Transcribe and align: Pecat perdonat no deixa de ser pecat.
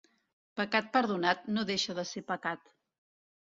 Pecat 0.59 0.89
perdonat 0.95 1.45
no 1.59 1.67
deixa 1.73 1.97
de 2.01 2.07
ser 2.15 2.25
pecat. 2.33 2.75